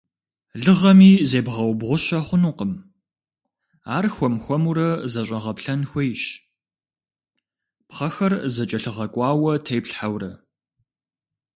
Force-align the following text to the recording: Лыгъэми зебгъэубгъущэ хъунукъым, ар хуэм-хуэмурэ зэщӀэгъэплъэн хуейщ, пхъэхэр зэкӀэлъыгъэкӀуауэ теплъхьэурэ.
Лыгъэми 0.63 1.11
зебгъэубгъущэ 1.29 2.19
хъунукъым, 2.25 2.73
ар 3.95 4.05
хуэм-хуэмурэ 4.15 4.89
зэщӀэгъэплъэн 5.11 5.81
хуейщ, 5.89 6.23
пхъэхэр 7.87 8.33
зэкӀэлъыгъэкӀуауэ 8.53 9.53
теплъхьэурэ. 9.65 10.31